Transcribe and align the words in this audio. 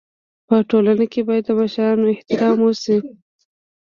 په 0.47 0.55
ټولنه 0.69 1.05
کي 1.11 1.21
بايد 1.27 1.43
د 1.47 1.49
مشرانو 1.59 2.05
احترام 2.13 2.57
وسي. 2.63 2.97